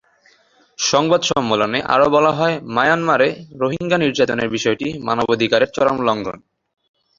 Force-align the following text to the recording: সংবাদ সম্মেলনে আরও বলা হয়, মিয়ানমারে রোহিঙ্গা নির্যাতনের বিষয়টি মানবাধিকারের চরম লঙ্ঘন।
সংবাদ 0.79 1.21
সম্মেলনে 1.21 1.79
আরও 1.93 2.07
বলা 2.09 2.31
হয়, 2.31 2.55
মিয়ানমারে 2.75 3.27
রোহিঙ্গা 3.61 3.97
নির্যাতনের 3.97 4.49
বিষয়টি 4.49 4.87
মানবাধিকারের 5.07 5.73
চরম 5.75 5.97
লঙ্ঘন। 6.07 6.37